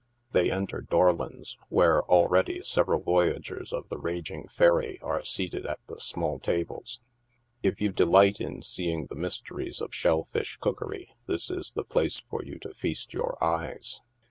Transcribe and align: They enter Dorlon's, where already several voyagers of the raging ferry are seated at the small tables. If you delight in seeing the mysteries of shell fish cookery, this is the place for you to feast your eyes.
They 0.31 0.49
enter 0.51 0.81
Dorlon's, 0.81 1.59
where 1.69 2.01
already 2.05 2.63
several 2.63 3.01
voyagers 3.01 3.71
of 3.71 3.87
the 3.89 3.99
raging 3.99 4.47
ferry 4.47 4.99
are 4.99 5.23
seated 5.23 5.67
at 5.67 5.77
the 5.87 5.99
small 5.99 6.39
tables. 6.39 6.99
If 7.61 7.79
you 7.79 7.91
delight 7.91 8.41
in 8.41 8.63
seeing 8.63 9.05
the 9.05 9.15
mysteries 9.15 9.79
of 9.79 9.93
shell 9.93 10.27
fish 10.33 10.57
cookery, 10.57 11.13
this 11.27 11.51
is 11.51 11.73
the 11.73 11.83
place 11.83 12.19
for 12.19 12.43
you 12.43 12.57
to 12.61 12.73
feast 12.73 13.13
your 13.13 13.37
eyes. 13.43 14.01